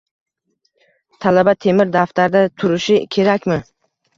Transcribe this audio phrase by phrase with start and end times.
[1.27, 3.63] Talaba temir daftarda turishi kerakmi?